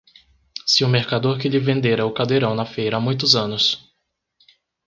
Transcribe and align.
se 0.65 0.83
o 0.83 0.87
mercador 0.89 1.37
que 1.37 1.47
lhe 1.47 1.59
vendera 1.59 2.07
o 2.07 2.11
caldeirão 2.11 2.55
na 2.55 2.65
feira 2.65 2.97
há 2.97 2.99
muitos 2.99 3.35
anos 3.35 3.93